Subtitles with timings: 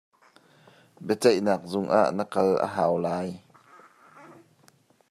[1.05, 3.29] Biaceihnak zung ah na kal a hau lai.